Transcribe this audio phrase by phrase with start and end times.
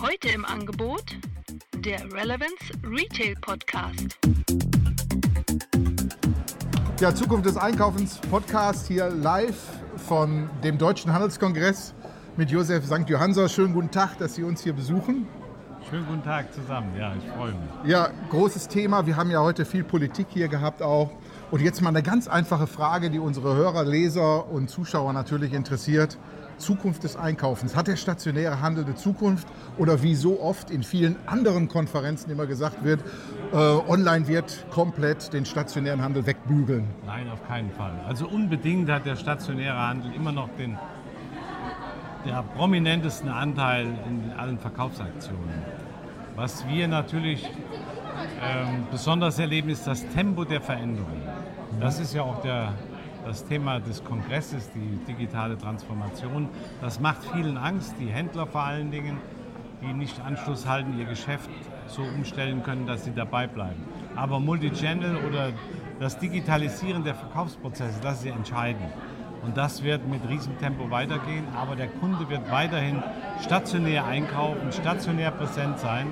[0.00, 1.04] Heute im Angebot
[1.78, 4.18] der Relevance Retail Podcast.
[7.00, 9.58] Ja, Zukunft des Einkaufens Podcast hier live
[10.08, 11.94] von dem Deutschen Handelskongress
[12.36, 13.08] mit Josef St.
[13.08, 13.48] Johanser.
[13.48, 15.26] Schönen guten Tag, dass Sie uns hier besuchen.
[15.90, 17.90] Schönen guten Tag zusammen, ja, ich freue mich.
[17.90, 19.06] Ja, großes Thema.
[19.06, 21.10] Wir haben ja heute viel Politik hier gehabt auch.
[21.50, 26.16] Und jetzt mal eine ganz einfache Frage, die unsere Hörer, Leser und Zuschauer natürlich interessiert.
[26.58, 27.74] Zukunft des Einkaufens.
[27.74, 32.46] Hat der stationäre Handel eine Zukunft oder wie so oft in vielen anderen Konferenzen immer
[32.46, 33.00] gesagt wird,
[33.52, 36.86] äh, online wird komplett den stationären Handel wegbügeln?
[37.04, 37.98] Nein, auf keinen Fall.
[38.06, 40.78] Also unbedingt hat der stationäre Handel immer noch den
[42.24, 45.79] der prominentesten Anteil in allen Verkaufsaktionen.
[46.36, 47.44] Was wir natürlich
[48.42, 51.20] ähm, besonders erleben, ist das Tempo der Veränderung.
[51.80, 52.74] Das ist ja auch der,
[53.26, 56.48] das Thema des Kongresses, die digitale Transformation.
[56.80, 59.18] Das macht vielen Angst, die Händler vor allen Dingen,
[59.82, 61.50] die nicht Anschluss halten, ihr Geschäft
[61.86, 63.84] so umstellen können, dass sie dabei bleiben.
[64.16, 65.52] Aber Multichannel oder
[65.98, 68.90] das Digitalisieren der Verkaufsprozesse, das ist ja entscheidend.
[69.42, 73.02] Und das wird mit Riesentempo weitergehen, aber der Kunde wird weiterhin
[73.42, 76.08] stationär einkaufen, stationär präsent sein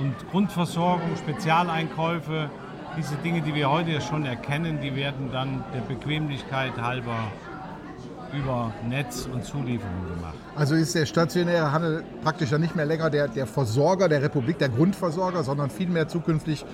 [0.00, 2.50] und Grundversorgung, Spezialeinkäufe,
[2.96, 7.16] diese Dinge, die wir heute schon erkennen, die werden dann der Bequemlichkeit halber
[8.32, 10.34] über Netz und Zulieferung gemacht.
[10.56, 14.58] Also ist der stationäre Handel praktisch ja nicht mehr länger der, der Versorger der Republik,
[14.58, 16.64] der Grundversorger, sondern vielmehr zukünftig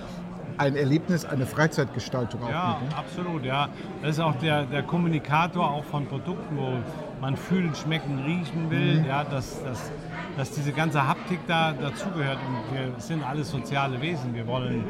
[0.61, 2.49] ein Erlebnis, eine Freizeitgestaltung auch.
[2.49, 2.97] Ja, mit, ne?
[2.97, 3.69] absolut, ja.
[4.01, 6.73] Das ist auch der, der Kommunikator auch von Produkten, wo
[7.19, 9.05] man fühlen, schmecken, riechen will, mhm.
[9.05, 9.91] ja, dass, dass,
[10.37, 12.37] dass diese ganze Haptik da dazugehört.
[12.47, 14.35] Und wir sind alle soziale Wesen.
[14.35, 14.85] Wir wollen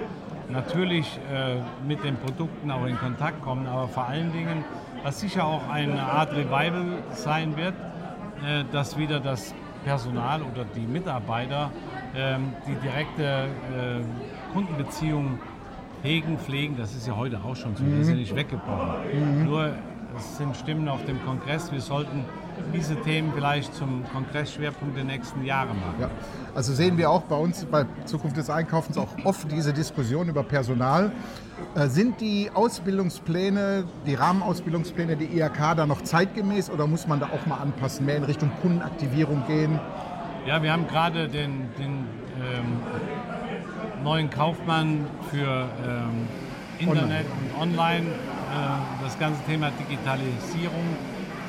[0.49, 1.55] natürlich äh,
[1.88, 4.66] mit den Produkten auch in Kontakt kommen, aber vor allen Dingen,
[5.03, 7.75] was sicher auch eine Art Revival sein wird,
[8.45, 9.53] äh, dass wieder das
[9.86, 11.71] Personal oder die Mitarbeiter
[12.14, 15.39] äh, die direkte äh, Kundenbeziehung
[16.04, 17.98] hegen, pflegen, das ist ja heute auch schon so, mhm.
[17.98, 18.95] wir sind nicht weggebrochen.
[19.14, 19.45] Mhm.
[19.45, 19.73] Nur
[20.17, 22.26] es sind Stimmen auf dem Kongress, wir sollten
[22.73, 26.02] diese Themen vielleicht zum Kongressschwerpunkt der nächsten Jahre machen.
[26.02, 26.10] Ja.
[26.54, 30.44] Also sehen wir auch bei uns bei Zukunft des Einkaufens auch oft diese Diskussion über
[30.44, 31.12] Personal.
[31.76, 37.28] Äh, sind die Ausbildungspläne, die Rahmenausbildungspläne der IHK da noch zeitgemäß oder muss man da
[37.28, 39.80] auch mal anpassen, mehr in Richtung Kundenaktivierung gehen?
[40.45, 42.06] Ja, wir haben gerade den, den
[42.42, 42.80] ähm,
[44.03, 46.27] neuen Kaufmann für ähm,
[46.80, 47.25] Internet Online.
[47.55, 50.95] und Online, äh, das ganze Thema Digitalisierung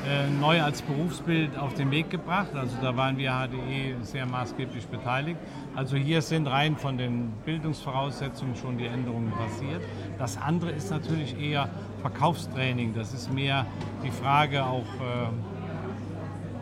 [0.05, 2.49] äh, neu als Berufsbild auf den Weg gebracht.
[2.55, 5.37] Also da waren wir HDE sehr maßgeblich beteiligt.
[5.75, 9.81] Also hier sind rein von den Bildungsvoraussetzungen schon die Änderungen passiert.
[10.19, 11.69] Das andere ist natürlich eher
[12.01, 12.93] Verkaufstraining.
[12.93, 13.65] Das ist mehr
[14.03, 15.52] die Frage auch äh,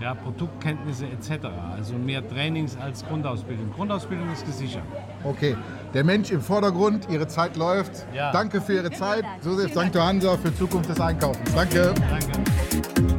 [0.02, 1.46] ja, Produktkenntnisse etc.
[1.76, 3.72] Also mehr Trainings als Grundausbildung.
[3.72, 4.84] Grundausbildung ist gesichert.
[5.24, 5.56] Okay,
[5.94, 8.06] der Mensch im Vordergrund, Ihre Zeit läuft.
[8.14, 8.32] Ja.
[8.32, 9.24] Danke für Ihre Zeit.
[9.44, 9.96] Josef St.
[9.96, 11.54] Hansa für Zukunft des Einkaufens.
[11.54, 11.94] Danke.
[12.10, 13.11] Danke.